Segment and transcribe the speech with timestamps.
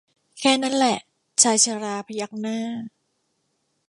[0.39, 0.97] แค่นั้นแหละ
[1.41, 2.57] ชายชราพยักหน้า